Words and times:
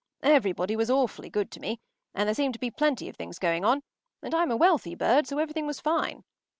Everybody 0.23 0.75
was 0.75 0.89
awfully 0.89 1.29
good 1.29 1.51
to 1.51 1.59
me, 1.59 1.79
and 2.15 2.25
there 2.25 2.33
seemed 2.33 2.55
to 2.55 2.59
be 2.59 2.71
plenty 2.71 3.07
of 3.07 3.15
things 3.15 3.37
going 3.37 3.63
on, 3.63 3.83
and 4.23 4.33
I’m 4.33 4.49
a 4.49 4.57
wealthy 4.57 4.95
bird, 4.95 5.27
so 5.27 5.37
everything 5.37 5.67
was 5.67 5.79
fine. 5.79 6.23